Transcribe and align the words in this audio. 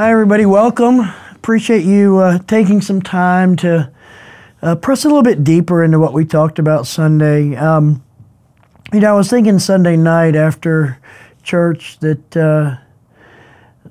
Hi, 0.00 0.12
everybody. 0.12 0.46
Welcome. 0.46 1.12
Appreciate 1.34 1.84
you 1.84 2.20
uh, 2.20 2.38
taking 2.38 2.80
some 2.80 3.02
time 3.02 3.54
to 3.56 3.92
uh, 4.62 4.76
press 4.76 5.04
a 5.04 5.08
little 5.08 5.22
bit 5.22 5.44
deeper 5.44 5.84
into 5.84 5.98
what 5.98 6.14
we 6.14 6.24
talked 6.24 6.58
about 6.58 6.86
Sunday. 6.86 7.54
Um, 7.54 8.02
you 8.94 9.00
know, 9.00 9.10
I 9.10 9.12
was 9.12 9.28
thinking 9.28 9.58
Sunday 9.58 9.98
night 9.98 10.36
after 10.36 10.98
church 11.42 11.98
that 11.98 12.34
uh, 12.34 12.78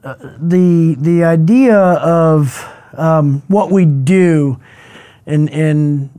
uh 0.03 0.15
the 0.39 0.95
the 0.97 1.25
idea 1.25 1.77
of 1.77 2.67
um, 2.93 3.43
what 3.47 3.69
we 3.69 3.85
do 3.85 4.59
and 5.27 5.47
and 5.51 6.09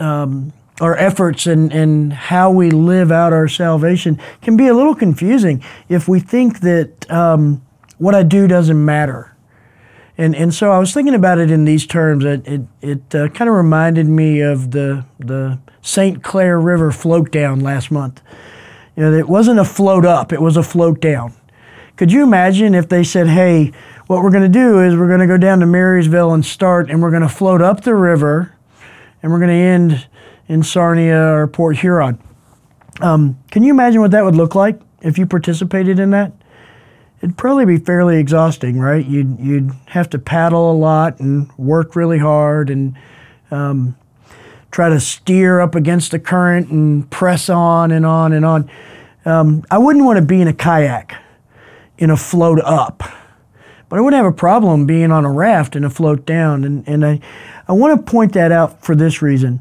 um, 0.00 0.52
our 0.82 0.94
efforts 0.98 1.46
and, 1.46 1.72
and 1.72 2.12
how 2.12 2.50
we 2.50 2.70
live 2.70 3.10
out 3.10 3.32
our 3.32 3.48
salvation 3.48 4.20
can 4.42 4.58
be 4.58 4.66
a 4.66 4.74
little 4.74 4.94
confusing 4.94 5.64
if 5.88 6.06
we 6.08 6.20
think 6.20 6.60
that 6.60 7.10
um, 7.10 7.62
what 8.00 8.14
I 8.14 8.22
do 8.22 8.48
doesn't 8.48 8.82
matter. 8.82 9.36
And, 10.18 10.34
and 10.34 10.52
so 10.52 10.72
I 10.72 10.78
was 10.78 10.92
thinking 10.92 11.14
about 11.14 11.38
it 11.38 11.50
in 11.50 11.64
these 11.64 11.86
terms. 11.86 12.24
It, 12.24 12.46
it, 12.46 12.60
it 12.80 13.14
uh, 13.14 13.28
kind 13.28 13.48
of 13.48 13.54
reminded 13.54 14.06
me 14.06 14.40
of 14.40 14.70
the, 14.72 15.04
the 15.18 15.58
St. 15.82 16.22
Clair 16.22 16.58
River 16.58 16.92
float 16.92 17.30
down 17.30 17.60
last 17.60 17.90
month. 17.90 18.20
You 18.96 19.04
know, 19.04 19.12
it 19.12 19.28
wasn't 19.28 19.60
a 19.60 19.64
float 19.64 20.04
up, 20.04 20.32
it 20.32 20.42
was 20.42 20.56
a 20.56 20.62
float 20.62 21.00
down. 21.00 21.34
Could 21.96 22.10
you 22.10 22.22
imagine 22.22 22.74
if 22.74 22.88
they 22.88 23.04
said, 23.04 23.28
hey, 23.28 23.72
what 24.06 24.22
we're 24.22 24.30
going 24.30 24.42
to 24.42 24.48
do 24.48 24.80
is 24.80 24.96
we're 24.96 25.06
going 25.06 25.20
to 25.20 25.26
go 25.26 25.36
down 25.36 25.60
to 25.60 25.66
Marysville 25.66 26.32
and 26.32 26.44
start, 26.44 26.90
and 26.90 27.02
we're 27.02 27.10
going 27.10 27.22
to 27.22 27.28
float 27.28 27.62
up 27.62 27.82
the 27.82 27.94
river, 27.94 28.56
and 29.22 29.30
we're 29.30 29.38
going 29.38 29.50
to 29.50 29.54
end 29.54 30.06
in 30.48 30.62
Sarnia 30.62 31.34
or 31.34 31.46
Port 31.46 31.76
Huron? 31.78 32.18
Um, 33.00 33.38
can 33.50 33.62
you 33.62 33.72
imagine 33.72 34.00
what 34.00 34.10
that 34.10 34.24
would 34.24 34.34
look 34.34 34.54
like 34.54 34.80
if 35.00 35.16
you 35.16 35.26
participated 35.26 35.98
in 35.98 36.10
that? 36.10 36.32
It'd 37.22 37.36
probably 37.36 37.66
be 37.66 37.78
fairly 37.78 38.18
exhausting, 38.18 38.78
right? 38.78 39.04
You'd 39.04 39.38
you'd 39.40 39.72
have 39.86 40.08
to 40.10 40.18
paddle 40.18 40.70
a 40.70 40.76
lot 40.76 41.20
and 41.20 41.50
work 41.58 41.96
really 41.96 42.18
hard 42.18 42.70
and 42.70 42.96
um, 43.50 43.96
try 44.70 44.88
to 44.88 45.00
steer 45.00 45.60
up 45.60 45.74
against 45.74 46.12
the 46.12 46.18
current 46.18 46.70
and 46.70 47.08
press 47.10 47.48
on 47.48 47.90
and 47.90 48.06
on 48.06 48.32
and 48.32 48.44
on. 48.44 48.70
Um, 49.24 49.64
I 49.70 49.78
wouldn't 49.78 50.04
want 50.04 50.18
to 50.18 50.24
be 50.24 50.40
in 50.40 50.48
a 50.48 50.52
kayak 50.52 51.14
in 51.98 52.10
a 52.10 52.16
float 52.16 52.60
up, 52.60 53.02
but 53.88 53.98
I 53.98 54.00
wouldn't 54.00 54.22
have 54.22 54.32
a 54.32 54.34
problem 54.34 54.86
being 54.86 55.12
on 55.12 55.26
a 55.26 55.30
raft 55.30 55.76
in 55.76 55.84
a 55.84 55.90
float 55.90 56.24
down. 56.24 56.64
And, 56.64 56.88
and 56.88 57.04
I, 57.04 57.20
I 57.68 57.72
want 57.72 57.98
to 57.98 58.10
point 58.10 58.32
that 58.32 58.50
out 58.50 58.82
for 58.82 58.94
this 58.94 59.20
reason. 59.20 59.60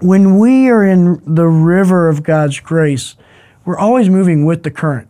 When 0.00 0.38
we 0.38 0.68
are 0.68 0.84
in 0.84 1.22
the 1.24 1.46
river 1.46 2.08
of 2.08 2.22
God's 2.22 2.60
grace, 2.60 3.16
we're 3.64 3.78
always 3.78 4.10
moving 4.10 4.44
with 4.44 4.62
the 4.62 4.70
current. 4.70 5.08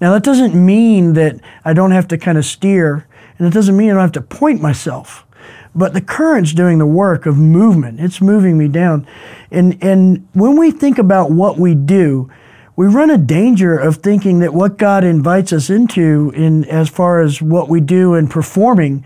Now, 0.00 0.12
that 0.12 0.22
doesn't 0.22 0.54
mean 0.54 1.12
that 1.14 1.40
I 1.64 1.72
don't 1.72 1.90
have 1.90 2.08
to 2.08 2.18
kind 2.18 2.38
of 2.38 2.44
steer, 2.44 3.06
and 3.38 3.46
it 3.46 3.52
doesn't 3.52 3.76
mean 3.76 3.90
I 3.90 3.94
don't 3.94 4.00
have 4.02 4.12
to 4.12 4.22
point 4.22 4.60
myself. 4.60 5.26
But 5.74 5.92
the 5.92 6.00
current's 6.00 6.52
doing 6.52 6.78
the 6.78 6.86
work 6.86 7.26
of 7.26 7.36
movement. 7.36 8.00
It's 8.00 8.20
moving 8.20 8.58
me 8.58 8.66
down. 8.66 9.06
And, 9.50 9.82
and 9.82 10.26
when 10.32 10.56
we 10.56 10.70
think 10.70 10.98
about 10.98 11.30
what 11.30 11.58
we 11.58 11.74
do, 11.74 12.30
we 12.76 12.86
run 12.86 13.10
a 13.10 13.18
danger 13.18 13.76
of 13.76 13.96
thinking 13.96 14.38
that 14.38 14.54
what 14.54 14.78
God 14.78 15.04
invites 15.04 15.52
us 15.52 15.68
into 15.68 16.32
in 16.34 16.64
as 16.64 16.88
far 16.88 17.20
as 17.20 17.42
what 17.42 17.68
we 17.68 17.80
do 17.80 18.14
in 18.14 18.26
performing 18.26 19.04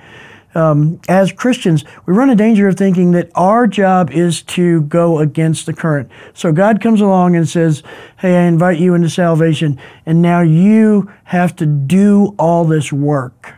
um, 0.54 1.00
as 1.08 1.32
Christians, 1.32 1.84
we 2.06 2.14
run 2.14 2.30
a 2.30 2.36
danger 2.36 2.68
of 2.68 2.76
thinking 2.76 3.12
that 3.12 3.30
our 3.34 3.66
job 3.66 4.10
is 4.10 4.42
to 4.42 4.82
go 4.82 5.18
against 5.18 5.66
the 5.66 5.72
current. 5.72 6.10
So 6.32 6.52
God 6.52 6.80
comes 6.80 7.00
along 7.00 7.34
and 7.34 7.48
says, 7.48 7.82
Hey, 8.18 8.36
I 8.36 8.42
invite 8.42 8.78
you 8.78 8.94
into 8.94 9.10
salvation, 9.10 9.78
and 10.06 10.22
now 10.22 10.40
you 10.40 11.10
have 11.24 11.56
to 11.56 11.66
do 11.66 12.34
all 12.38 12.64
this 12.64 12.92
work. 12.92 13.54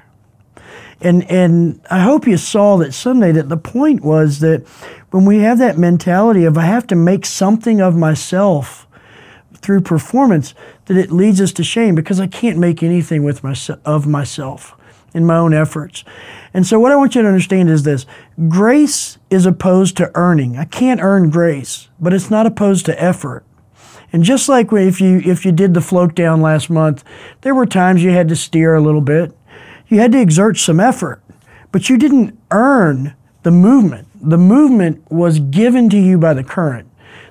And, 1.01 1.31
and 1.31 1.81
I 1.91 2.01
hope 2.01 2.27
you 2.27 2.39
saw 2.39 2.79
that 2.79 2.95
Sunday 2.95 3.31
that 3.33 3.51
the 3.51 3.59
point 3.59 4.03
was 4.03 4.41
that 4.41 4.67
when 5.11 5.27
we 5.27 5.41
have 5.41 5.59
that 5.59 5.77
mentality 5.77 6.45
of 6.45 6.57
I 6.57 6.63
have 6.63 6.87
to 6.87 6.97
make 6.97 7.27
something 7.27 7.83
of 7.83 7.95
myself 7.95 8.87
through 9.55 9.83
performance, 9.83 10.55
that 10.87 10.97
it 10.97 11.11
leads 11.11 11.41
us 11.41 11.53
to 11.53 11.65
shame 11.65 11.95
because 11.95 12.21
I 12.21 12.27
can't 12.27 12.59
make 12.59 12.83
anything 12.83 13.23
with 13.25 13.45
my, 13.45 13.55
of 13.85 14.07
myself 14.07 14.75
in 15.17 15.25
my 15.25 15.39
own 15.39 15.55
efforts. 15.55 16.05
And 16.53 16.67
so, 16.67 16.79
what 16.79 16.93
I 16.93 16.97
want 16.97 17.15
you 17.15 17.23
to 17.23 17.29
understand 17.29 17.71
is 17.71 17.83
this 17.83 18.07
grace 18.49 19.19
is 19.31 19.47
opposed 19.47 19.97
to 19.97 20.11
earning. 20.15 20.57
I 20.59 20.67
can't 20.67 21.01
earn 21.01 21.31
grace, 21.31 21.89
but 21.99 22.13
it's 22.13 22.31
not 22.31 22.47
opposed 22.47 22.85
to 22.87 23.03
effort. 23.03 23.45
And 24.13 24.23
just 24.23 24.49
like 24.49 24.73
if 24.73 25.01
you 25.01 25.21
if 25.25 25.45
you 25.45 25.53
did 25.53 25.75
the 25.75 25.81
float 25.81 26.15
down 26.15 26.41
last 26.43 26.69
month, 26.69 27.03
there 27.41 27.55
were 27.55 27.67
times 27.67 28.05
you 28.05 28.11
had 28.11 28.29
to 28.29 28.37
steer 28.37 28.75
a 28.75 28.81
little 28.81 29.01
bit. 29.01 29.37
You 29.89 30.01
had 30.01 30.13
to 30.13 30.21
exert 30.21 30.59
some 30.59 30.81
effort, 30.81 31.23
but 31.73 31.89
you 31.89 31.97
didn't 31.97 32.39
earn 32.51 33.15
the 33.43 33.51
movement. 33.51 34.09
The 34.21 34.39
movement 34.39 35.11
was 35.11 35.41
given 35.41 35.89
to 35.91 35.99
you 35.99 36.19
by 36.19 36.35
the 36.35 36.45
current. 36.45 36.89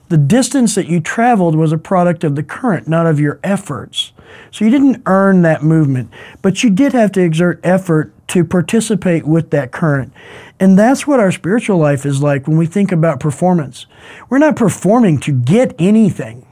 The 0.09 0.17
distance 0.17 0.75
that 0.75 0.88
you 0.88 1.00
traveled 1.00 1.56
was 1.56 1.72
a 1.72 1.78
product 1.78 2.23
of 2.23 2.35
the 2.35 2.44
current, 2.44 2.88
not 2.88 3.07
of 3.07 3.19
your 3.19 3.40
efforts. 3.44 4.12
So 4.51 4.66
you 4.66 4.72
didn't 4.72 5.03
earn 5.06 5.41
that 5.41 5.63
movement, 5.63 6.09
but 6.41 6.63
you 6.63 6.69
did 6.69 6.94
have 6.94 7.12
to 7.13 7.22
exert 7.22 7.59
effort 7.63 8.13
to 8.29 8.44
participate 8.44 9.25
with 9.25 9.51
that 9.51 9.72
current. 9.72 10.13
And 10.59 10.79
that's 10.79 11.06
what 11.06 11.19
our 11.19 11.31
spiritual 11.31 11.78
life 11.78 12.06
is 12.06 12.22
like 12.22 12.47
when 12.47 12.57
we 12.57 12.66
think 12.66 12.91
about 12.91 13.19
performance. 13.19 13.85
We're 14.29 14.38
not 14.38 14.56
performing 14.56 15.19
to 15.19 15.31
get 15.31 15.75
anything, 15.78 16.46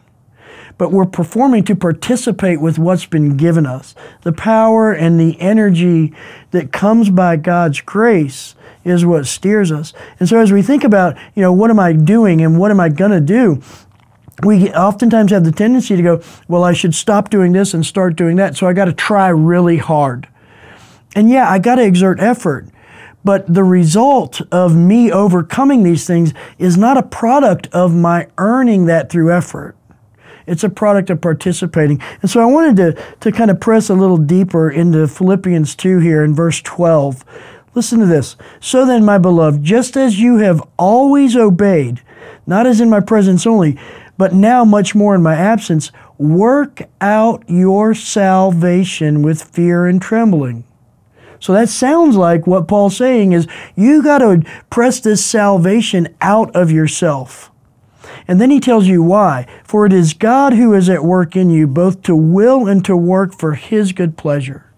but 0.77 0.91
we're 0.91 1.05
performing 1.05 1.63
to 1.65 1.75
participate 1.75 2.59
with 2.59 2.77
what's 2.77 3.05
been 3.05 3.37
given 3.37 3.65
us. 3.65 3.95
The 4.23 4.33
power 4.33 4.91
and 4.91 5.19
the 5.19 5.39
energy 5.39 6.13
that 6.51 6.71
comes 6.71 7.09
by 7.09 7.37
God's 7.37 7.81
grace 7.81 8.55
is 8.83 9.05
what 9.05 9.25
steers 9.25 9.71
us. 9.71 9.93
And 10.19 10.27
so 10.27 10.39
as 10.39 10.51
we 10.51 10.61
think 10.61 10.83
about, 10.83 11.17
you 11.35 11.41
know, 11.41 11.53
what 11.53 11.69
am 11.69 11.79
I 11.79 11.93
doing 11.93 12.41
and 12.41 12.59
what 12.59 12.71
am 12.71 12.79
I 12.79 12.89
going 12.89 13.11
to 13.11 13.21
do? 13.21 13.61
We 14.41 14.71
oftentimes 14.71 15.31
have 15.31 15.43
the 15.43 15.51
tendency 15.51 15.95
to 15.95 16.01
go, 16.01 16.21
well, 16.47 16.63
I 16.63 16.73
should 16.73 16.95
stop 16.95 17.29
doing 17.29 17.51
this 17.51 17.73
and 17.73 17.85
start 17.85 18.15
doing 18.15 18.35
that. 18.37 18.57
So 18.57 18.67
I 18.67 18.73
got 18.73 18.85
to 18.85 18.93
try 18.93 19.29
really 19.29 19.77
hard. 19.77 20.27
And 21.15 21.29
yeah, 21.29 21.49
I 21.49 21.59
got 21.59 21.75
to 21.75 21.83
exert 21.83 22.19
effort. 22.19 22.67
But 23.23 23.53
the 23.53 23.63
result 23.63 24.41
of 24.51 24.75
me 24.75 25.11
overcoming 25.11 25.83
these 25.83 26.05
things 26.05 26.33
is 26.57 26.77
not 26.77 26.97
a 26.97 27.03
product 27.03 27.67
of 27.67 27.93
my 27.93 28.27
earning 28.37 28.85
that 28.87 29.09
through 29.09 29.31
effort. 29.31 29.77
It's 30.45 30.63
a 30.63 30.69
product 30.69 31.09
of 31.09 31.21
participating. 31.21 32.01
And 32.21 32.29
so 32.29 32.41
I 32.41 32.45
wanted 32.45 32.75
to, 32.77 33.15
to 33.21 33.31
kind 33.31 33.49
of 33.49 33.61
press 33.61 33.89
a 33.89 33.93
little 33.93 34.17
deeper 34.17 34.69
into 34.69 35.07
Philippians 35.07 35.75
2 35.75 35.99
here 35.99 36.23
in 36.23 36.35
verse 36.35 36.61
12. 36.61 37.23
Listen 37.75 37.99
to 37.99 38.05
this. 38.05 38.35
So 38.59 38.85
then, 38.85 39.05
my 39.05 39.17
beloved, 39.17 39.63
just 39.63 39.95
as 39.95 40.19
you 40.19 40.37
have 40.37 40.61
always 40.77 41.35
obeyed, 41.35 42.01
not 42.45 42.67
as 42.67 42.81
in 42.81 42.89
my 42.89 42.99
presence 42.99 43.47
only, 43.47 43.79
but 44.17 44.33
now 44.33 44.63
much 44.63 44.93
more 44.95 45.15
in 45.15 45.21
my 45.21 45.35
absence, 45.35 45.91
work 46.17 46.81
out 47.01 47.43
your 47.47 47.93
salvation 47.93 49.21
with 49.21 49.43
fear 49.43 49.85
and 49.85 50.01
trembling. 50.01 50.63
So 51.39 51.51
that 51.53 51.69
sounds 51.69 52.15
like 52.15 52.47
what 52.47 52.67
Paul's 52.67 52.95
saying 52.95 53.33
is 53.33 53.47
you 53.75 54.01
got 54.01 54.19
to 54.19 54.43
press 54.69 54.99
this 54.99 55.25
salvation 55.25 56.15
out 56.21 56.55
of 56.55 56.71
yourself. 56.71 57.51
And 58.27 58.39
then 58.39 58.49
he 58.49 58.59
tells 58.59 58.87
you 58.87 59.03
why. 59.03 59.47
For 59.65 59.85
it 59.85 59.93
is 59.93 60.13
God 60.13 60.53
who 60.53 60.73
is 60.73 60.89
at 60.89 61.03
work 61.03 61.35
in 61.35 61.49
you, 61.49 61.67
both 61.67 62.01
to 62.03 62.15
will 62.15 62.67
and 62.67 62.85
to 62.85 62.95
work 62.95 63.37
for 63.37 63.55
his 63.55 63.91
good 63.91 64.17
pleasure. 64.17 64.72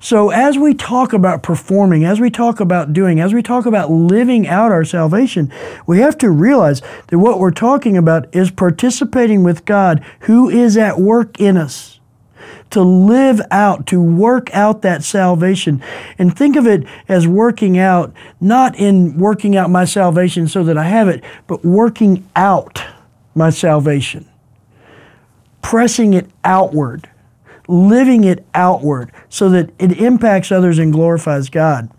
So, 0.00 0.30
as 0.30 0.56
we 0.56 0.74
talk 0.74 1.12
about 1.12 1.42
performing, 1.42 2.04
as 2.04 2.20
we 2.20 2.30
talk 2.30 2.60
about 2.60 2.92
doing, 2.92 3.18
as 3.18 3.34
we 3.34 3.42
talk 3.42 3.66
about 3.66 3.90
living 3.90 4.46
out 4.46 4.70
our 4.70 4.84
salvation, 4.84 5.52
we 5.86 5.98
have 5.98 6.16
to 6.18 6.30
realize 6.30 6.82
that 7.08 7.18
what 7.18 7.40
we're 7.40 7.50
talking 7.50 7.96
about 7.96 8.32
is 8.34 8.50
participating 8.50 9.42
with 9.42 9.64
God 9.64 10.04
who 10.20 10.48
is 10.48 10.76
at 10.76 11.00
work 11.00 11.40
in 11.40 11.56
us 11.56 11.98
to 12.70 12.82
live 12.82 13.40
out, 13.50 13.86
to 13.86 14.00
work 14.00 14.54
out 14.54 14.82
that 14.82 15.02
salvation. 15.02 15.82
And 16.18 16.36
think 16.36 16.54
of 16.54 16.66
it 16.66 16.84
as 17.08 17.26
working 17.26 17.78
out, 17.78 18.12
not 18.40 18.76
in 18.76 19.16
working 19.18 19.56
out 19.56 19.70
my 19.70 19.84
salvation 19.84 20.46
so 20.48 20.62
that 20.64 20.76
I 20.76 20.84
have 20.84 21.08
it, 21.08 21.24
but 21.46 21.64
working 21.64 22.28
out 22.36 22.84
my 23.34 23.50
salvation, 23.50 24.28
pressing 25.62 26.12
it 26.12 26.28
outward 26.44 27.08
living 27.68 28.24
it 28.24 28.44
outward 28.54 29.12
so 29.28 29.48
that 29.50 29.70
it 29.78 29.92
impacts 30.00 30.50
others 30.50 30.78
and 30.78 30.92
glorifies 30.92 31.48
God. 31.48 31.90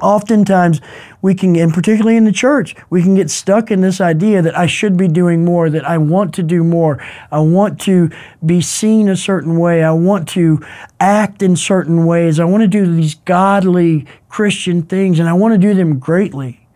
Oftentimes, 0.00 0.80
we 1.22 1.34
can, 1.34 1.56
and 1.56 1.72
particularly 1.72 2.16
in 2.16 2.24
the 2.24 2.32
church, 2.32 2.74
we 2.90 3.02
can 3.02 3.14
get 3.14 3.30
stuck 3.30 3.70
in 3.70 3.80
this 3.80 4.00
idea 4.00 4.42
that 4.42 4.56
I 4.56 4.66
should 4.66 4.96
be 4.96 5.08
doing 5.08 5.44
more, 5.44 5.70
that 5.70 5.88
I 5.88 5.96
want 5.98 6.34
to 6.34 6.42
do 6.42 6.62
more, 6.62 7.02
I 7.30 7.40
want 7.40 7.80
to 7.82 8.10
be 8.44 8.60
seen 8.60 9.08
a 9.08 9.16
certain 9.16 9.58
way, 9.58 9.82
I 9.82 9.92
want 9.92 10.28
to 10.30 10.60
act 11.00 11.42
in 11.42 11.56
certain 11.56 12.04
ways, 12.04 12.38
I 12.38 12.44
want 12.44 12.62
to 12.62 12.68
do 12.68 12.94
these 12.94 13.14
godly 13.14 14.06
Christian 14.28 14.82
things, 14.82 15.18
and 15.18 15.28
I 15.28 15.32
want 15.32 15.54
to 15.54 15.58
do 15.58 15.74
them 15.74 15.98
greatly. 15.98 16.66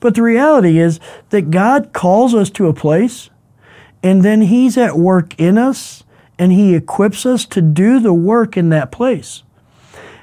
But 0.00 0.14
the 0.14 0.22
reality 0.22 0.78
is 0.78 1.00
that 1.30 1.50
God 1.50 1.92
calls 1.92 2.34
us 2.34 2.50
to 2.50 2.66
a 2.66 2.74
place, 2.74 3.30
and 4.02 4.22
then 4.22 4.42
He's 4.42 4.76
at 4.76 4.98
work 4.98 5.38
in 5.38 5.56
us 5.56 6.03
and 6.38 6.52
He 6.52 6.74
equips 6.74 7.24
us 7.26 7.44
to 7.46 7.62
do 7.62 8.00
the 8.00 8.14
work 8.14 8.56
in 8.56 8.68
that 8.70 8.92
place. 8.92 9.42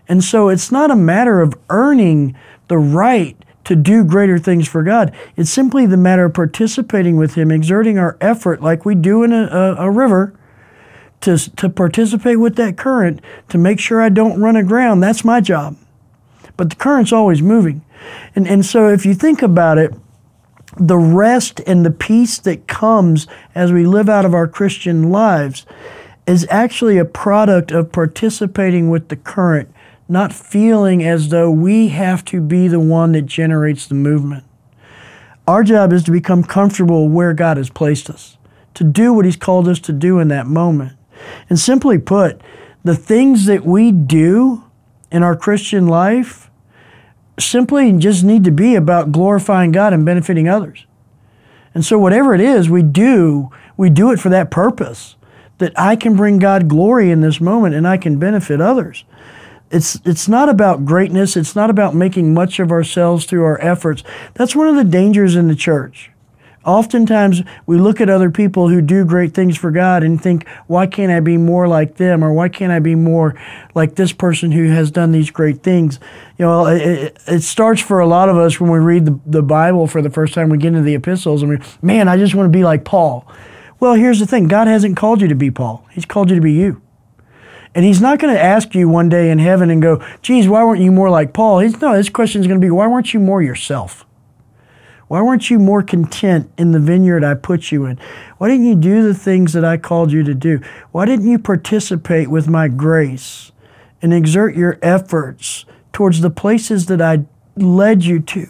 And 0.08 0.24
so 0.24 0.50
it's 0.50 0.72
not 0.72 0.92
a 0.92 0.96
matter 0.96 1.42
of 1.42 1.58
earning 1.70 2.36
the 2.68 2.78
right 2.78 3.38
to 3.64 3.76
do 3.76 4.04
greater 4.04 4.40
things 4.40 4.68
for 4.68 4.84
God. 4.84 5.16
It's 5.36 5.52
simply 5.52 5.86
the 5.86 5.98
matter 5.98 6.26
of 6.26 6.34
participating 6.34 7.16
with 7.16 7.36
Him, 7.36 7.52
exerting 7.52 7.98
our 7.98 8.18
effort 8.20 8.62
like 8.62 8.86
we 8.86 8.96
do 8.96 9.24
in 9.24 9.32
a, 9.32 9.46
a, 9.46 9.76
a 9.86 9.92
river 9.92 10.34
to, 11.22 11.38
to 11.56 11.70
participate 11.70 12.40
with 12.40 12.56
that 12.56 12.78
current 12.78 13.22
to 13.50 13.58
make 13.58 13.80
sure 13.80 14.02
I 14.02 14.10
don't 14.10 14.42
run 14.42 14.56
aground. 14.56 15.00
That's 15.00 15.24
my 15.24 15.40
job. 15.40 15.78
But 16.58 16.72
the 16.72 16.76
current's 16.76 17.14
always 17.14 17.42
moving. 17.42 17.84
And, 18.36 18.48
and 18.48 18.66
so 18.66 18.90
if 18.90 19.06
you 19.06 19.14
think 19.14 19.42
about 19.42 19.78
it, 19.78 19.94
the 20.78 20.98
rest 20.98 21.60
and 21.68 21.86
the 21.86 21.92
peace 21.92 22.38
that 22.40 22.68
comes 22.68 23.28
as 23.54 23.72
we 23.72 23.86
live 23.86 24.10
out 24.10 24.26
of 24.26 24.34
our 24.34 24.48
Christian 24.48 25.10
lives 25.10 25.66
is 26.28 26.46
actually 26.50 26.98
a 26.98 27.06
product 27.06 27.72
of 27.72 27.92
participating 27.92 28.90
with 28.90 29.10
the 29.10 29.16
current, 29.16 29.74
not 30.08 30.34
feeling 30.34 31.04
as 31.04 31.30
though 31.30 31.50
we 31.50 31.90
have 31.90 32.24
to 32.26 32.42
be 32.42 32.68
the 32.68 32.80
one 32.80 33.14
that 33.14 33.24
generates 33.24 33.88
the 33.88 33.96
movement. 33.96 34.44
Our 35.48 35.64
job 35.64 35.92
is 35.92 36.04
to 36.04 36.12
become 36.12 36.44
comfortable 36.44 37.10
where 37.10 37.34
God 37.34 37.58
has 37.58 37.70
placed 37.70 38.10
us, 38.10 38.38
to 38.76 38.84
do 38.84 39.14
what 39.14 39.26
He's 39.26 39.36
called 39.36 39.68
us 39.68 39.80
to 39.82 39.94
do 39.94 40.20
in 40.20 40.28
that 40.28 40.48
moment. 40.48 40.94
And 41.50 41.60
simply 41.60 41.98
put, 41.98 42.42
the 42.84 42.96
things 42.96 43.46
that 43.46 43.66
we 43.66 43.92
do 43.92 44.64
in 45.12 45.24
our 45.24 45.36
Christian 45.36 45.88
life 45.88 46.50
simply 47.40 47.92
just 47.94 48.24
need 48.24 48.44
to 48.44 48.52
be 48.52 48.76
about 48.76 49.12
glorifying 49.12 49.72
God 49.72 49.94
and 49.94 50.06
benefiting 50.06 50.48
others. 50.48 50.86
And 51.74 51.86
so, 51.86 51.98
whatever 51.98 52.34
it 52.34 52.42
is 52.42 52.70
we 52.70 52.84
do, 52.84 53.50
we 53.78 53.90
do 53.90 54.12
it 54.12 54.20
for 54.20 54.30
that 54.30 54.52
purpose 54.52 55.16
that 55.62 55.78
I 55.80 55.96
can 55.96 56.16
bring 56.16 56.40
God 56.40 56.68
glory 56.68 57.12
in 57.12 57.22
this 57.22 57.40
moment 57.40 57.76
and 57.76 57.88
I 57.88 57.96
can 57.96 58.18
benefit 58.18 58.60
others. 58.60 59.06
It's, 59.70 60.02
it's 60.04 60.28
not 60.28 60.50
about 60.50 60.86
greatness. 60.86 61.38
It's 61.38 61.56
not 61.56 61.70
about 61.70 61.94
making 61.94 62.34
much 62.34 62.60
of 62.60 62.72
ourselves 62.72 63.26
through 63.26 63.44
our 63.44 63.62
efforts. 63.62 64.04
That's 64.34 64.56
one 64.56 64.68
of 64.68 64.76
the 64.76 64.84
dangers 64.84 65.36
in 65.36 65.48
the 65.48 65.56
church. 65.56 66.10
Oftentimes, 66.66 67.44
we 67.68 67.78
look 67.78 68.02
at 68.02 68.10
other 68.10 68.32
people 68.32 68.70
who 68.70 68.82
do 68.82 69.06
great 69.06 69.36
things 69.36 69.56
for 69.56 69.70
God 69.70 70.02
and 70.02 70.20
think, 70.20 70.48
why 70.66 70.88
can't 70.88 71.12
I 71.12 71.20
be 71.20 71.38
more 71.38 71.68
like 71.68 71.98
them? 71.98 72.24
Or 72.24 72.34
why 72.34 72.50
can't 72.50 72.72
I 72.72 72.80
be 72.80 72.96
more 72.96 73.40
like 73.76 73.96
this 73.96 74.14
person 74.14 74.52
who 74.52 74.70
has 74.70 74.90
done 74.90 75.12
these 75.12 75.30
great 75.30 75.62
things? 75.62 76.00
You 76.40 76.46
know, 76.46 76.66
it, 76.66 77.18
it 77.28 77.42
starts 77.44 77.82
for 77.82 78.00
a 78.00 78.08
lot 78.08 78.30
of 78.30 78.38
us 78.38 78.60
when 78.60 78.72
we 78.72 78.80
read 78.80 79.06
the, 79.06 79.20
the 79.28 79.44
Bible 79.44 79.86
for 79.86 80.02
the 80.02 80.10
first 80.10 80.34
time, 80.34 80.50
we 80.50 80.58
get 80.58 80.70
into 80.70 80.82
the 80.82 80.96
epistles 80.96 81.44
and 81.44 81.52
we, 81.52 81.60
man, 81.84 82.08
I 82.08 82.18
just 82.18 82.34
want 82.34 82.52
to 82.52 82.58
be 82.58 82.64
like 82.64 82.84
Paul. 82.84 83.28
Well, 83.82 83.96
here's 83.96 84.20
the 84.20 84.28
thing 84.28 84.48
God 84.48 84.68
hasn't 84.68 84.96
called 84.96 85.22
you 85.22 85.28
to 85.28 85.36
be 85.36 85.50
Paul, 85.50 85.86
He's 85.92 86.06
called 86.06 86.30
you 86.30 86.36
to 86.36 86.42
be 86.42 86.54
you. 86.54 86.82
And 87.74 87.86
he's 87.86 88.02
not 88.02 88.20
going 88.20 88.34
to 88.34 88.42
ask 88.42 88.76
you 88.76 88.90
one 88.90 89.08
day 89.08 89.32
in 89.32 89.40
heaven 89.40 89.70
and 89.70 89.82
go, 89.82 90.04
geez, 90.22 90.46
why 90.46 90.62
weren't 90.62 90.82
you 90.82 90.92
more 90.92 91.10
like 91.10 91.32
Paul? 91.32 91.60
He's, 91.60 91.80
no, 91.80 91.94
his 91.94 92.10
question 92.10 92.42
is 92.42 92.48
going 92.48 92.60
to 92.60 92.66
be, 92.66 92.70
why 92.70 92.86
weren't 92.86 93.14
you 93.14 93.20
more 93.22 93.42
yourself? 93.42 94.06
Why 95.08 95.22
weren't 95.22 95.50
you 95.50 95.58
more 95.58 95.82
content 95.82 96.52
in 96.58 96.74
the 96.74 96.82
vineyard 96.82 97.24
I 97.24 97.34
put 97.34 97.72
you 97.72 97.86
in? 97.86 97.98
Why 98.40 98.50
didn't 98.50 98.66
you 98.66 98.76
do 98.76 99.04
the 99.04 99.14
things 99.14 99.54
that 99.54 99.64
I 99.64 99.78
called 99.78 100.12
you 100.12 100.22
to 100.24 100.34
do? 100.34 100.60
Why 100.92 101.06
didn't 101.06 101.30
you 101.30 101.40
participate 101.40 102.30
with 102.30 102.50
my 102.50 102.68
grace 102.68 103.54
and 104.02 104.14
exert 104.14 104.54
your 104.54 104.78
efforts 104.82 105.64
towards 105.94 106.20
the 106.20 106.30
places 106.30 106.88
that 106.88 107.02
I 107.02 107.24
led 107.56 108.04
you 108.04 108.20
to? 108.20 108.50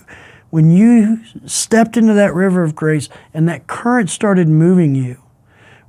When 0.52 0.70
you 0.70 1.20
stepped 1.46 1.98
into 1.98 2.14
that 2.14 2.36
river 2.36 2.62
of 2.62 2.76
grace 2.76 3.10
and 3.34 3.50
that 3.50 3.68
current 3.68 4.10
started 4.10 4.48
moving 4.48 4.94
you, 4.94 5.18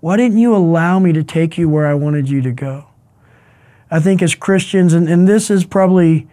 why 0.00 0.16
didn't 0.16 0.38
you 0.38 0.54
allow 0.54 0.98
me 0.98 1.12
to 1.12 1.22
take 1.22 1.58
you 1.58 1.68
where 1.68 1.86
I 1.86 1.94
wanted 1.94 2.30
you 2.30 2.40
to 2.42 2.52
go? 2.52 2.86
I 3.90 4.00
think 4.00 4.22
as 4.22 4.34
Christians, 4.34 4.94
and, 4.94 5.08
and 5.08 5.28
this 5.28 5.50
is 5.50 5.64
probably 5.64 6.28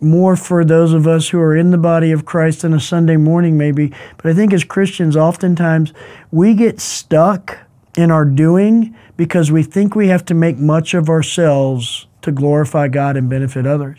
more 0.00 0.36
for 0.36 0.64
those 0.64 0.92
of 0.92 1.06
us 1.06 1.30
who 1.30 1.40
are 1.40 1.56
in 1.56 1.70
the 1.70 1.78
body 1.78 2.12
of 2.12 2.24
Christ 2.24 2.64
on 2.64 2.72
a 2.72 2.80
Sunday 2.80 3.16
morning, 3.16 3.58
maybe. 3.58 3.92
But 4.16 4.26
I 4.30 4.34
think 4.34 4.52
as 4.52 4.62
Christians, 4.62 5.16
oftentimes 5.16 5.92
we 6.30 6.54
get 6.54 6.80
stuck 6.80 7.58
in 7.96 8.10
our 8.10 8.24
doing 8.24 8.94
because 9.16 9.50
we 9.50 9.62
think 9.62 9.94
we 9.94 10.08
have 10.08 10.24
to 10.26 10.34
make 10.34 10.58
much 10.58 10.94
of 10.94 11.08
ourselves 11.08 12.06
to 12.22 12.30
glorify 12.30 12.88
God 12.88 13.16
and 13.16 13.28
benefit 13.28 13.66
others. 13.66 13.98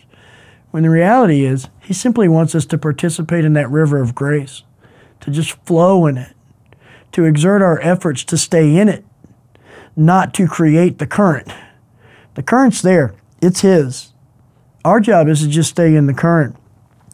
When 0.72 0.84
the 0.84 0.90
reality 0.90 1.46
is, 1.46 1.70
He 1.82 1.94
simply 1.94 2.28
wants 2.28 2.56
us 2.56 2.66
to 2.68 2.78
participate 2.78 3.46
in 3.46 3.54
that 3.54 3.70
river 3.70 4.02
of 4.02 4.16
grace, 4.16 4.64
to 5.22 5.32
just 5.32 5.52
flow 5.66 6.06
in 6.06 6.18
it, 6.18 6.36
to 7.12 7.26
exert 7.26 7.62
our 7.62 7.80
efforts 7.82 8.24
to 8.26 8.38
stay 8.38 8.76
in 8.76 8.88
it, 8.88 9.06
not 9.96 10.34
to 10.36 10.48
create 10.48 11.00
the 11.00 11.08
current. 11.08 11.52
The 12.36 12.44
current's 12.44 12.82
there, 12.82 13.16
it's 13.42 13.62
His. 13.62 14.14
Our 14.86 15.00
job 15.00 15.28
is 15.28 15.42
to 15.42 15.48
just 15.48 15.72
stay 15.72 15.96
in 15.96 16.06
the 16.06 16.14
current. 16.14 16.56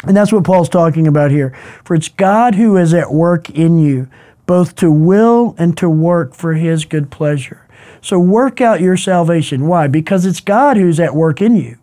And 0.04 0.16
that's 0.16 0.32
what 0.32 0.44
Paul's 0.44 0.70
talking 0.70 1.08
about 1.08 1.32
here. 1.32 1.56
For 1.84 1.96
it's 1.96 2.10
God 2.10 2.56
who 2.56 2.78
is 2.78 2.94
at 2.94 3.12
work 3.12 3.50
in 3.50 3.80
you, 3.80 4.08
both 4.46 4.76
to 4.76 4.92
will 4.92 5.56
and 5.58 5.76
to 5.78 5.90
work 5.90 6.36
for 6.36 6.54
his 6.54 6.86
good 6.86 7.10
pleasure. 7.10 7.68
So 8.02 8.20
work 8.20 8.62
out 8.62 8.82
your 8.82 8.98
salvation. 8.98 9.68
Why? 9.68 9.88
Because 9.88 10.26
it's 10.26 10.40
God 10.40 10.78
who's 10.78 11.00
at 11.00 11.16
work 11.16 11.42
in 11.42 11.56
you. 11.56 11.78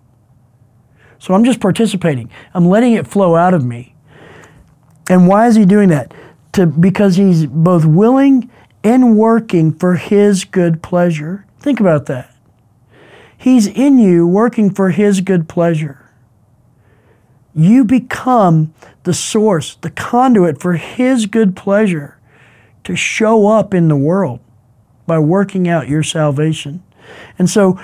So 1.22 1.34
I'm 1.34 1.44
just 1.44 1.60
participating. 1.60 2.30
I'm 2.52 2.66
letting 2.66 2.94
it 2.94 3.06
flow 3.06 3.36
out 3.36 3.54
of 3.54 3.64
me. 3.64 3.94
And 5.08 5.28
why 5.28 5.46
is 5.46 5.54
he 5.54 5.64
doing 5.64 5.88
that? 5.90 6.12
To, 6.54 6.66
because 6.66 7.14
he's 7.14 7.46
both 7.46 7.84
willing 7.84 8.50
and 8.82 9.16
working 9.16 9.72
for 9.72 9.94
his 9.94 10.44
good 10.44 10.82
pleasure. 10.82 11.46
Think 11.60 11.78
about 11.78 12.06
that. 12.06 12.32
He's 13.42 13.68
in 13.68 13.98
you 13.98 14.26
working 14.26 14.70
for 14.70 14.90
His 14.90 15.20
good 15.20 15.48
pleasure. 15.48 16.08
You 17.52 17.84
become 17.84 18.72
the 19.02 19.14
source, 19.14 19.74
the 19.74 19.90
conduit 19.90 20.60
for 20.60 20.74
His 20.74 21.26
good 21.26 21.56
pleasure 21.56 22.20
to 22.84 22.94
show 22.94 23.48
up 23.48 23.74
in 23.74 23.88
the 23.88 23.96
world 23.96 24.38
by 25.08 25.18
working 25.18 25.68
out 25.68 25.88
your 25.88 26.04
salvation. 26.04 26.82
And 27.36 27.50
so 27.50 27.80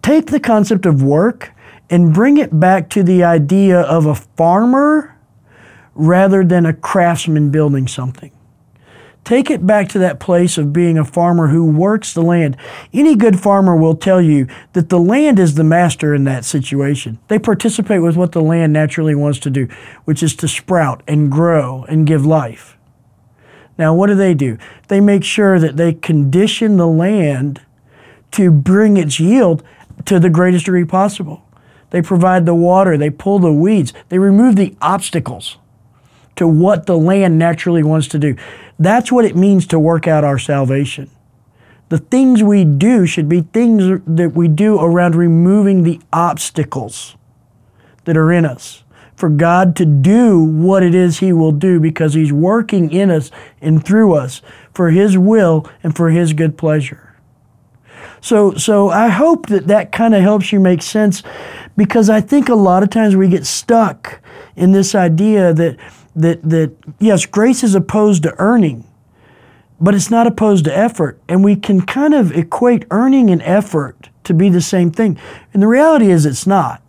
take 0.00 0.28
the 0.28 0.40
concept 0.40 0.86
of 0.86 1.02
work 1.02 1.52
and 1.92 2.14
bring 2.14 2.38
it 2.38 2.58
back 2.58 2.88
to 2.88 3.02
the 3.02 3.22
idea 3.22 3.78
of 3.78 4.06
a 4.06 4.14
farmer 4.14 5.14
rather 5.94 6.42
than 6.42 6.64
a 6.64 6.72
craftsman 6.72 7.50
building 7.50 7.86
something. 7.86 8.32
Take 9.24 9.50
it 9.50 9.66
back 9.66 9.90
to 9.90 9.98
that 9.98 10.18
place 10.18 10.56
of 10.56 10.72
being 10.72 10.96
a 10.96 11.04
farmer 11.04 11.48
who 11.48 11.70
works 11.70 12.14
the 12.14 12.22
land. 12.22 12.56
Any 12.94 13.14
good 13.14 13.38
farmer 13.38 13.76
will 13.76 13.94
tell 13.94 14.22
you 14.22 14.48
that 14.72 14.88
the 14.88 14.98
land 14.98 15.38
is 15.38 15.54
the 15.54 15.64
master 15.64 16.14
in 16.14 16.24
that 16.24 16.46
situation. 16.46 17.18
They 17.28 17.38
participate 17.38 18.00
with 18.00 18.16
what 18.16 18.32
the 18.32 18.42
land 18.42 18.72
naturally 18.72 19.14
wants 19.14 19.38
to 19.40 19.50
do, 19.50 19.68
which 20.06 20.22
is 20.22 20.34
to 20.36 20.48
sprout 20.48 21.02
and 21.06 21.30
grow 21.30 21.84
and 21.90 22.06
give 22.06 22.24
life. 22.24 22.78
Now, 23.76 23.94
what 23.94 24.06
do 24.06 24.14
they 24.14 24.32
do? 24.32 24.56
They 24.88 25.00
make 25.00 25.24
sure 25.24 25.60
that 25.60 25.76
they 25.76 25.92
condition 25.92 26.78
the 26.78 26.88
land 26.88 27.60
to 28.32 28.50
bring 28.50 28.96
its 28.96 29.20
yield 29.20 29.62
to 30.06 30.18
the 30.18 30.30
greatest 30.30 30.64
degree 30.64 30.86
possible. 30.86 31.44
They 31.92 32.00
provide 32.00 32.46
the 32.46 32.54
water, 32.54 32.96
they 32.96 33.10
pull 33.10 33.38
the 33.38 33.52
weeds, 33.52 33.92
they 34.08 34.18
remove 34.18 34.56
the 34.56 34.74
obstacles 34.80 35.58
to 36.36 36.48
what 36.48 36.86
the 36.86 36.96
land 36.96 37.38
naturally 37.38 37.82
wants 37.82 38.08
to 38.08 38.18
do. 38.18 38.34
That's 38.78 39.12
what 39.12 39.26
it 39.26 39.36
means 39.36 39.66
to 39.66 39.78
work 39.78 40.08
out 40.08 40.24
our 40.24 40.38
salvation. 40.38 41.10
The 41.90 41.98
things 41.98 42.42
we 42.42 42.64
do 42.64 43.04
should 43.04 43.28
be 43.28 43.42
things 43.42 44.00
that 44.06 44.32
we 44.32 44.48
do 44.48 44.80
around 44.80 45.14
removing 45.14 45.82
the 45.82 46.00
obstacles 46.14 47.14
that 48.04 48.16
are 48.16 48.32
in 48.32 48.46
us 48.46 48.84
for 49.14 49.28
God 49.28 49.76
to 49.76 49.84
do 49.84 50.42
what 50.42 50.82
it 50.82 50.94
is 50.94 51.18
He 51.18 51.30
will 51.30 51.52
do 51.52 51.78
because 51.78 52.14
He's 52.14 52.32
working 52.32 52.90
in 52.90 53.10
us 53.10 53.30
and 53.60 53.84
through 53.84 54.14
us 54.14 54.40
for 54.72 54.90
His 54.92 55.18
will 55.18 55.68
and 55.82 55.94
for 55.94 56.08
His 56.08 56.32
good 56.32 56.56
pleasure. 56.56 57.11
So, 58.22 58.54
so 58.54 58.88
I 58.88 59.08
hope 59.08 59.48
that 59.48 59.66
that 59.66 59.92
kind 59.92 60.14
of 60.14 60.22
helps 60.22 60.52
you 60.52 60.60
make 60.60 60.80
sense 60.80 61.22
because 61.76 62.08
I 62.08 62.20
think 62.20 62.48
a 62.48 62.54
lot 62.54 62.82
of 62.82 62.88
times 62.88 63.16
we 63.16 63.28
get 63.28 63.44
stuck 63.44 64.20
in 64.56 64.72
this 64.72 64.94
idea 64.94 65.52
that 65.52 65.76
that, 66.14 66.42
that 66.42 66.76
yes, 66.98 67.26
grace 67.26 67.64
is 67.64 67.74
opposed 67.74 68.22
to 68.22 68.34
earning, 68.38 68.86
but 69.80 69.94
it's 69.94 70.10
not 70.10 70.26
opposed 70.26 70.64
to 70.66 70.76
effort. 70.76 71.20
And 71.28 71.42
we 71.42 71.56
can 71.56 71.82
kind 71.82 72.14
of 72.14 72.32
equate 72.32 72.84
earning 72.90 73.30
and 73.30 73.42
effort 73.42 74.10
to 74.24 74.34
be 74.34 74.48
the 74.48 74.60
same 74.60 74.90
thing. 74.90 75.18
And 75.52 75.62
the 75.62 75.66
reality 75.66 76.10
is 76.10 76.26
it's 76.26 76.46
not. 76.46 76.82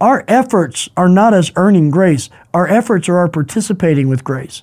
Our 0.00 0.24
efforts 0.28 0.88
are 0.96 1.08
not 1.08 1.34
us 1.34 1.52
earning 1.56 1.90
grace. 1.90 2.30
Our 2.52 2.66
efforts 2.66 3.08
are 3.08 3.18
our 3.18 3.28
participating 3.28 4.08
with 4.08 4.24
grace. 4.24 4.62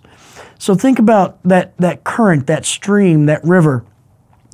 So 0.60 0.76
think 0.76 1.00
about 1.00 1.42
that, 1.44 1.78
that 1.78 2.04
current, 2.04 2.48
that 2.48 2.66
stream, 2.66 3.28
that 3.28 3.44
river. 3.44 3.86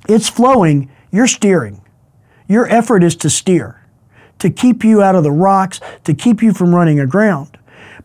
It's 0.07 0.29
flowing, 0.29 0.91
you're 1.13 1.27
steering. 1.27 1.81
Your 2.49 2.67
effort 2.67 3.03
is 3.03 3.15
to 3.17 3.29
steer, 3.29 3.85
to 4.39 4.49
keep 4.49 4.83
you 4.83 5.01
out 5.01 5.15
of 5.15 5.23
the 5.23 5.31
rocks, 5.31 5.79
to 6.03 6.13
keep 6.13 6.43
you 6.43 6.51
from 6.51 6.75
running 6.75 6.99
aground 6.99 7.57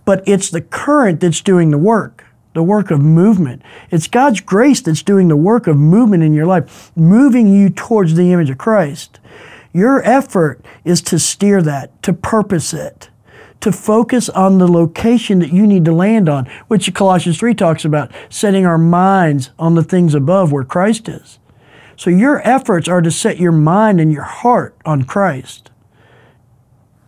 but 0.09 0.27
it's 0.27 0.49
the 0.49 0.62
current 0.62 1.21
that's 1.21 1.43
doing 1.43 1.71
the 1.71 1.77
work, 1.77 2.25
the 2.55 2.62
work 2.62 2.91
of 2.91 2.99
movement. 2.99 3.61
It's 3.91 4.07
God's 4.07 4.41
grace 4.41 4.81
that's 4.81 5.03
doing 5.03 5.29
the 5.29 5.37
work 5.37 5.67
of 5.67 5.77
movement 5.77 6.23
in 6.23 6.33
your 6.33 6.47
life, 6.47 6.91
moving 6.97 7.47
you 7.47 7.69
towards 7.69 8.15
the 8.15 8.33
image 8.33 8.49
of 8.49 8.57
Christ. 8.57 9.21
Your 9.71 10.03
effort 10.05 10.65
is 10.83 11.03
to 11.03 11.19
steer 11.19 11.61
that, 11.61 12.03
to 12.05 12.15
purpose 12.15 12.73
it, 12.73 13.11
to 13.61 13.71
focus 13.71 14.31
on 14.31 14.57
the 14.57 14.67
location 14.67 15.41
that 15.41 15.53
you 15.53 15.67
need 15.67 15.85
to 15.85 15.93
land 15.93 16.27
on, 16.27 16.47
which 16.69 16.95
Colossians 16.95 17.38
3 17.38 17.53
talks 17.53 17.85
about, 17.85 18.11
setting 18.31 18.65
our 18.65 18.79
minds 18.79 19.50
on 19.59 19.75
the 19.75 19.85
things 19.85 20.15
above 20.15 20.53
where 20.53 20.65
Christ 20.65 21.07
is. 21.07 21.38
So 21.99 22.11
your 22.11 22.40
efforts 22.49 22.87
are 22.87 23.02
to 23.02 23.11
set 23.11 23.38
your 23.38 23.50
mind 23.50 24.00
and 24.00 24.12
your 24.12 24.23
heart 24.23 24.76
on 24.85 25.02
Christ. 25.02 25.73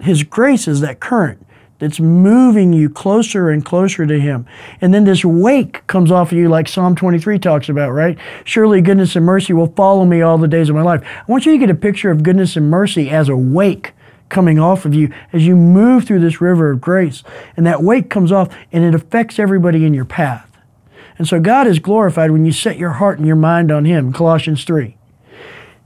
His 0.00 0.24
grace 0.24 0.66
is 0.66 0.80
that 0.80 0.98
current 0.98 1.46
that's 1.78 2.00
moving 2.00 2.72
you 2.72 2.90
closer 2.90 3.50
and 3.50 3.64
closer 3.64 4.04
to 4.04 4.18
Him. 4.18 4.46
And 4.80 4.92
then 4.92 5.04
this 5.04 5.24
wake 5.24 5.86
comes 5.86 6.10
off 6.10 6.32
of 6.32 6.38
you, 6.38 6.48
like 6.48 6.66
Psalm 6.66 6.96
23 6.96 7.38
talks 7.38 7.68
about, 7.68 7.92
right? 7.92 8.18
Surely 8.44 8.80
goodness 8.80 9.14
and 9.14 9.24
mercy 9.24 9.52
will 9.52 9.68
follow 9.68 10.04
me 10.04 10.22
all 10.22 10.38
the 10.38 10.48
days 10.48 10.68
of 10.68 10.74
my 10.74 10.82
life. 10.82 11.02
I 11.04 11.22
want 11.28 11.46
you 11.46 11.52
to 11.52 11.58
get 11.58 11.70
a 11.70 11.74
picture 11.74 12.10
of 12.10 12.24
goodness 12.24 12.56
and 12.56 12.68
mercy 12.68 13.10
as 13.10 13.28
a 13.28 13.36
wake 13.36 13.92
coming 14.28 14.58
off 14.58 14.84
of 14.84 14.92
you 14.92 15.12
as 15.32 15.46
you 15.46 15.54
move 15.54 16.04
through 16.04 16.20
this 16.20 16.40
river 16.40 16.72
of 16.72 16.80
grace. 16.80 17.22
And 17.56 17.64
that 17.64 17.84
wake 17.84 18.10
comes 18.10 18.32
off 18.32 18.52
and 18.72 18.82
it 18.82 18.94
affects 18.94 19.38
everybody 19.38 19.84
in 19.84 19.94
your 19.94 20.04
path. 20.04 20.49
And 21.20 21.28
so 21.28 21.38
God 21.38 21.66
is 21.66 21.80
glorified 21.80 22.30
when 22.30 22.46
you 22.46 22.50
set 22.50 22.78
your 22.78 22.92
heart 22.92 23.18
and 23.18 23.26
your 23.26 23.36
mind 23.36 23.70
on 23.70 23.84
Him, 23.84 24.10
Colossians 24.10 24.64
3. 24.64 24.96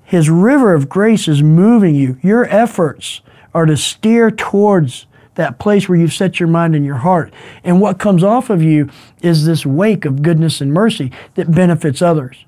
His 0.04 0.30
river 0.30 0.72
of 0.72 0.88
grace 0.88 1.26
is 1.26 1.42
moving 1.42 1.96
you. 1.96 2.20
Your 2.22 2.44
efforts 2.54 3.20
are 3.52 3.66
to 3.66 3.76
steer 3.76 4.30
towards 4.30 5.06
that 5.34 5.58
place 5.58 5.88
where 5.88 5.98
you've 5.98 6.12
set 6.12 6.38
your 6.38 6.48
mind 6.48 6.76
and 6.76 6.86
your 6.86 6.98
heart. 6.98 7.34
And 7.64 7.80
what 7.80 7.98
comes 7.98 8.22
off 8.22 8.48
of 8.48 8.62
you 8.62 8.88
is 9.22 9.44
this 9.44 9.66
wake 9.66 10.04
of 10.04 10.22
goodness 10.22 10.60
and 10.60 10.72
mercy 10.72 11.10
that 11.34 11.50
benefits 11.50 12.00
others. 12.00 12.44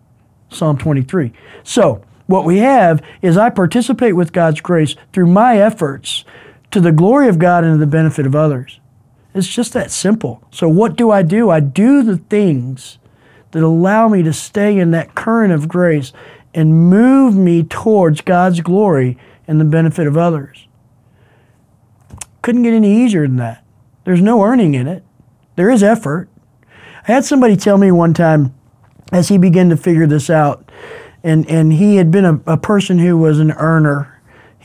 Psalm 0.49 0.79
23. 0.79 1.33
So, 1.65 2.05
what 2.27 2.45
we 2.45 2.59
have 2.59 3.03
is 3.21 3.37
I 3.37 3.51
participate 3.51 4.15
with 4.15 4.33
God's 4.33 4.61
grace 4.61 4.95
through 5.13 5.27
my 5.27 5.59
efforts 5.59 6.25
to 6.71 6.81
the 6.81 6.93
glory 6.93 7.27
of 7.27 7.41
God 7.41 7.65
and 7.65 7.75
to 7.75 7.79
the 7.79 7.91
benefit 7.91 8.27
of 8.27 8.37
others. 8.37 8.79
It's 9.37 9.47
just 9.47 9.75
that 9.75 9.91
simple. 9.91 10.43
So, 10.51 10.69
what 10.69 10.97
do 10.97 11.11
I 11.11 11.23
do? 11.23 11.51
I 11.51 11.61
do 11.61 12.03
the 12.03 12.17
things 12.17 12.99
that 13.51 13.63
allow 13.63 14.09
me 14.09 14.23
to 14.23 14.33
stay 14.33 14.79
in 14.79 14.93
that 14.93 15.15
current 15.15 15.53
of 15.53 15.69
grace 15.69 16.13
and 16.55 16.89
move 16.89 17.37
me 17.37 17.63
towards 17.63 18.23
God's 18.23 18.61
glory 18.61 19.19
and 19.47 19.61
the 19.61 19.65
benefit 19.65 20.07
of 20.07 20.17
others. 20.17 20.67
Couldn't 22.41 22.63
get 22.63 22.73
any 22.73 23.05
easier 23.05 23.27
than 23.27 23.37
that. 23.37 23.63
There's 24.05 24.23
no 24.23 24.43
earning 24.43 24.75
in 24.75 24.87
it. 24.87 25.05
There 25.57 25.69
is 25.69 25.83
effort. 25.83 26.29
I 27.07 27.13
had 27.13 27.25
somebody 27.25 27.57
tell 27.57 27.77
me 27.77 27.93
one 27.93 28.15
time 28.15 28.55
as 29.13 29.29
he 29.29 29.37
began 29.37 29.69
to 29.69 29.77
figure 29.77 30.07
this 30.07 30.31
out, 30.31 30.71
and, 31.23 31.49
and 31.49 31.75
he 31.75 31.97
had 31.97 32.11
been 32.11 32.25
a, 32.25 32.41
a 32.47 32.57
person 32.57 32.99
who 32.99 33.19
was 33.19 33.39
an 33.39 33.53
earner. 33.53 34.16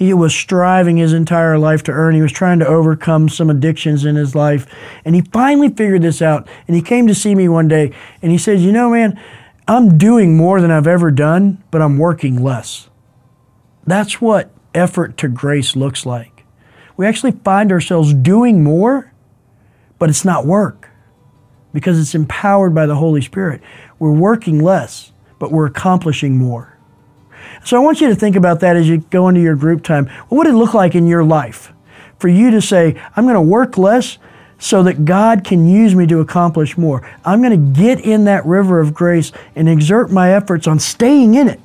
He 0.01 0.13
was 0.13 0.33
striving 0.33 0.97
his 0.97 1.13
entire 1.13 1.57
life 1.57 1.83
to 1.83 1.91
earn. 1.91 2.15
He 2.15 2.21
was 2.21 2.31
trying 2.31 2.59
to 2.59 2.67
overcome 2.67 3.29
some 3.29 3.49
addictions 3.49 4.03
in 4.03 4.15
his 4.15 4.35
life. 4.35 4.65
And 5.05 5.15
he 5.15 5.21
finally 5.21 5.69
figured 5.69 6.01
this 6.01 6.21
out. 6.21 6.47
And 6.67 6.75
he 6.75 6.81
came 6.81 7.07
to 7.07 7.15
see 7.15 7.35
me 7.35 7.47
one 7.47 7.67
day 7.67 7.91
and 8.21 8.31
he 8.31 8.37
said, 8.37 8.59
You 8.59 8.71
know, 8.71 8.89
man, 8.89 9.19
I'm 9.67 9.97
doing 9.97 10.35
more 10.35 10.59
than 10.59 10.71
I've 10.71 10.87
ever 10.87 11.11
done, 11.11 11.63
but 11.71 11.81
I'm 11.81 11.97
working 11.97 12.43
less. 12.43 12.89
That's 13.85 14.19
what 14.19 14.51
effort 14.73 15.17
to 15.17 15.27
grace 15.27 15.75
looks 15.75 16.05
like 16.05 16.31
we 17.01 17.07
actually 17.07 17.31
find 17.31 17.71
ourselves 17.71 18.13
doing 18.13 18.63
more, 18.63 19.11
but 19.97 20.11
it's 20.11 20.23
not 20.23 20.45
work 20.45 20.89
because 21.73 21.99
it's 21.99 22.13
empowered 22.13 22.75
by 22.75 22.85
the 22.85 22.95
Holy 22.95 23.21
Spirit. 23.21 23.59
We're 23.97 24.13
working 24.13 24.59
less, 24.59 25.11
but 25.39 25.51
we're 25.51 25.65
accomplishing 25.65 26.37
more. 26.37 26.70
So 27.63 27.77
I 27.77 27.79
want 27.79 28.01
you 28.01 28.07
to 28.09 28.15
think 28.15 28.35
about 28.35 28.59
that 28.61 28.75
as 28.75 28.87
you 28.87 28.97
go 28.97 29.27
into 29.27 29.41
your 29.41 29.55
group 29.55 29.83
time. 29.83 30.07
What 30.29 30.37
would 30.39 30.47
it 30.47 30.53
look 30.53 30.73
like 30.73 30.95
in 30.95 31.07
your 31.07 31.23
life 31.23 31.71
for 32.19 32.27
you 32.27 32.51
to 32.51 32.61
say, 32.61 33.01
I'm 33.15 33.25
going 33.25 33.35
to 33.35 33.41
work 33.41 33.77
less 33.77 34.17
so 34.59 34.83
that 34.83 35.05
God 35.05 35.43
can 35.43 35.67
use 35.67 35.95
me 35.95 36.07
to 36.07 36.19
accomplish 36.19 36.77
more? 36.77 37.07
I'm 37.25 37.41
going 37.41 37.73
to 37.73 37.81
get 37.81 37.99
in 38.01 38.25
that 38.25 38.45
river 38.45 38.79
of 38.79 38.93
grace 38.93 39.31
and 39.55 39.67
exert 39.67 40.11
my 40.11 40.33
efforts 40.33 40.67
on 40.67 40.79
staying 40.79 41.35
in 41.35 41.47
it, 41.47 41.59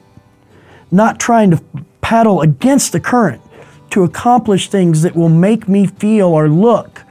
not 0.91 1.21
trying 1.21 1.51
to 1.51 1.63
paddle 2.01 2.41
against 2.41 2.93
the 2.93 3.01
current 3.01 3.43
to 3.91 4.05
accomplish 4.05 4.69
things 4.69 5.03
that 5.03 5.17
will 5.17 5.29
make 5.29 5.69
me 5.69 5.87
feel 5.87 6.29
or 6.29 6.49
look 6.49 7.03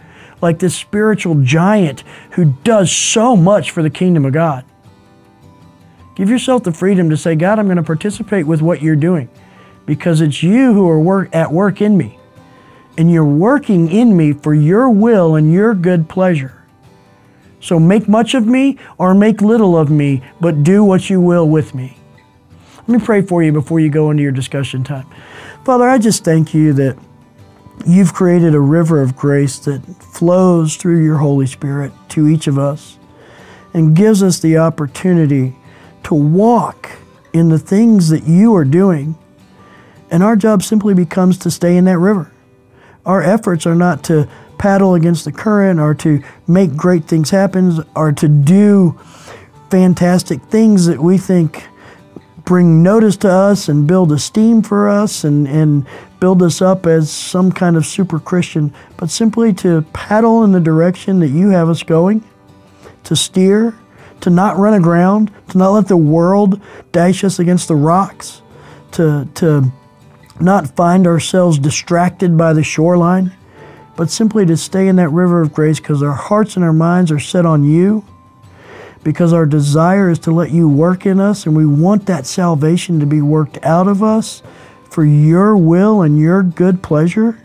like 0.42 0.60
this 0.60 0.76
spiritual 0.76 1.36
giant 1.42 2.04
who 2.32 2.54
does 2.64 2.92
so 2.92 3.36
much 3.36 3.72
for 3.72 3.82
the 3.82 3.90
kingdom 3.90 4.26
of 4.26 4.34
God. 4.34 4.64
Give 6.16 6.30
yourself 6.30 6.64
the 6.64 6.72
freedom 6.72 7.10
to 7.10 7.18
say, 7.18 7.36
God, 7.36 7.60
I'm 7.60 7.66
going 7.66 7.78
to 7.78 7.84
participate 7.84 8.48
with 8.48 8.62
what 8.62 8.82
you're 8.82 8.96
doing 8.96 9.30
because 9.86 10.22
it's 10.22 10.42
you 10.42 10.74
who 10.74 10.90
are 10.90 11.00
work, 11.00 11.30
at 11.34 11.52
work 11.52 11.82
in 11.82 11.98
me. 11.98 12.18
And 12.98 13.12
you're 13.12 13.26
working 13.26 13.92
in 13.92 14.16
me 14.16 14.32
for 14.32 14.54
your 14.54 14.90
will 14.90 15.36
and 15.36 15.52
your 15.52 15.76
good 15.76 16.08
pleasure. 16.08 16.64
So 17.60 17.80
make 17.80 18.08
much 18.08 18.34
of 18.34 18.48
me 18.48 18.78
or 18.98 19.14
make 19.14 19.42
little 19.42 19.78
of 19.78 19.90
me, 19.90 20.22
but 20.40 20.64
do 20.64 20.84
what 20.84 21.10
you 21.10 21.20
will 21.20 21.50
with 21.50 21.76
me. 21.76 21.98
Let 22.88 23.00
me 23.00 23.04
pray 23.04 23.22
for 23.22 23.44
you 23.44 23.52
before 23.52 23.80
you 23.80 23.90
go 23.90 24.12
into 24.12 24.24
your 24.24 24.32
discussion 24.32 24.84
time. 24.84 25.08
Father, 25.66 25.90
I 25.90 25.98
just 25.98 26.24
thank 26.24 26.54
you 26.54 26.72
that 26.74 26.98
you've 27.86 28.14
created 28.14 28.54
a 28.54 28.60
river 28.60 29.02
of 29.02 29.16
grace 29.16 29.60
that 29.60 29.82
flows 30.14 30.78
through 30.78 31.04
your 31.04 31.18
Holy 31.18 31.48
Spirit 31.48 31.92
to 32.10 32.28
each 32.28 32.48
of 32.48 32.58
us 32.58 32.98
and 33.74 33.96
gives 33.96 34.24
us 34.24 34.40
the 34.40 34.58
opportunity 34.58 35.56
to 36.06 36.16
walk 36.16 36.90
in 37.34 37.50
the 37.50 37.60
things 37.60 38.10
that 38.10 38.24
you 38.24 38.56
are 38.56 38.66
doing. 38.66 39.18
And 40.10 40.24
our 40.24 40.36
job 40.36 40.64
simply 40.64 40.94
becomes 40.94 41.38
to 41.40 41.52
stay 41.52 41.78
in 41.78 41.86
that 41.86 41.98
river. 41.98 42.32
Our 43.06 43.22
efforts 43.22 43.66
are 43.66 43.76
not 43.76 44.04
to 44.06 44.30
paddle 44.58 44.94
against 44.96 45.26
the 45.26 45.32
current 45.32 45.80
or 45.80 45.94
to 45.96 46.24
make 46.48 46.76
great 46.76 47.06
things 47.06 47.32
happen 47.32 47.84
or 47.96 48.12
to 48.14 48.28
do 48.28 49.00
fantastic 49.70 50.42
things 50.44 50.86
that 50.86 51.00
we 51.00 51.18
think 51.18 51.68
bring 52.46 52.84
notice 52.84 53.18
to 53.18 53.30
us 53.30 53.68
and 53.68 53.88
build 53.88 54.12
esteem 54.12 54.62
for 54.62 54.88
us 54.88 55.24
and, 55.24 55.48
and 55.48 55.88
build 56.20 56.44
us 56.44 56.62
up 56.62 56.86
as 56.86 57.12
some 57.12 57.52
kind 57.52 57.76
of 57.76 57.86
super 57.86 58.20
Christian, 58.20 58.72
but 58.98 59.10
simply 59.10 59.52
to 59.54 59.82
paddle 59.94 60.44
in 60.44 60.52
the 60.52 60.60
direction 60.60 61.20
that 61.20 61.30
you 61.30 61.50
have 61.50 61.68
us 61.68 61.82
going, 61.82 62.24
to 63.04 63.16
steer, 63.16 63.76
to 64.22 64.30
not 64.30 64.58
run 64.58 64.74
aground, 64.74 65.32
to 65.50 65.58
not 65.58 65.72
let 65.72 65.88
the 65.88 65.98
world 65.98 66.62
dash 66.92 67.24
us 67.24 67.40
against 67.40 67.68
the 67.68 67.76
rocks, 67.76 68.42
to, 68.92 69.28
to 69.36 69.72
not 70.40 70.76
find 70.76 71.08
ourselves 71.08 71.60
distracted 71.60 72.38
by 72.38 72.54
the 72.54 72.64
shoreline, 72.64 73.36
but 73.96 74.10
simply 74.10 74.46
to 74.46 74.58
stay 74.58 74.88
in 74.88 74.98
that 74.98 75.10
river 75.10 75.42
of 75.42 75.54
grace 75.54 75.80
because 75.80 76.04
our 76.04 76.14
hearts 76.14 76.56
and 76.56 76.66
our 76.66 76.74
minds 76.74 77.12
are 77.12 77.20
set 77.20 77.46
on 77.46 77.64
you 77.64 78.06
because 79.06 79.32
our 79.32 79.46
desire 79.46 80.10
is 80.10 80.18
to 80.18 80.32
let 80.32 80.50
you 80.50 80.68
work 80.68 81.06
in 81.06 81.20
us 81.20 81.46
and 81.46 81.56
we 81.56 81.66
want 81.66 82.08
that 82.08 82.26
salvation 82.26 83.00
to 83.00 83.06
be 83.06 83.22
worked 83.22 83.64
out 83.64 83.88
of 83.88 84.02
us 84.02 84.42
for 84.90 85.06
your 85.06 85.56
will 85.56 86.02
and 86.02 86.20
your 86.20 86.42
good 86.42 86.82
pleasure 86.82 87.40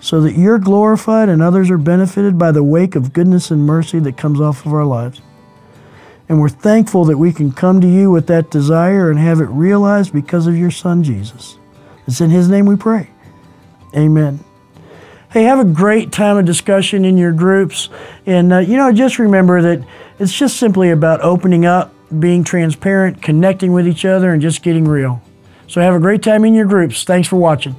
so 0.00 0.20
that 0.20 0.36
you're 0.36 0.58
glorified 0.58 1.30
and 1.30 1.40
others 1.40 1.70
are 1.70 1.78
benefited 1.78 2.38
by 2.38 2.52
the 2.52 2.62
wake 2.62 2.94
of 2.94 3.14
goodness 3.14 3.50
and 3.50 3.64
mercy 3.64 3.98
that 3.98 4.18
comes 4.18 4.40
off 4.40 4.66
of 4.66 4.72
our 4.72 4.84
lives. 4.84 5.22
And 6.28 6.40
we're 6.40 6.48
thankful 6.48 7.04
that 7.04 7.18
we 7.18 7.32
can 7.32 7.52
come 7.52 7.80
to 7.80 7.86
you 7.86 8.10
with 8.10 8.26
that 8.26 8.50
desire 8.50 9.10
and 9.10 9.18
have 9.18 9.40
it 9.40 9.44
realized 9.44 10.12
because 10.12 10.46
of 10.46 10.56
your 10.56 10.70
Son, 10.70 11.02
Jesus. 11.02 11.58
It's 12.06 12.20
in 12.20 12.30
His 12.30 12.48
name 12.48 12.66
we 12.66 12.76
pray. 12.76 13.10
Amen. 13.96 14.40
Hey, 15.30 15.44
have 15.44 15.60
a 15.60 15.64
great 15.64 16.12
time 16.12 16.36
of 16.36 16.44
discussion 16.44 17.04
in 17.04 17.16
your 17.16 17.32
groups. 17.32 17.88
And, 18.24 18.52
uh, 18.52 18.58
you 18.58 18.76
know, 18.76 18.92
just 18.92 19.18
remember 19.18 19.62
that 19.62 19.86
it's 20.18 20.32
just 20.32 20.56
simply 20.56 20.90
about 20.90 21.20
opening 21.20 21.66
up, 21.66 21.92
being 22.18 22.42
transparent, 22.42 23.22
connecting 23.22 23.72
with 23.72 23.86
each 23.86 24.04
other, 24.04 24.32
and 24.32 24.40
just 24.40 24.62
getting 24.62 24.84
real. 24.86 25.20
So 25.68 25.80
have 25.80 25.94
a 25.94 26.00
great 26.00 26.22
time 26.22 26.44
in 26.44 26.54
your 26.54 26.66
groups. 26.66 27.04
Thanks 27.04 27.28
for 27.28 27.36
watching. 27.36 27.74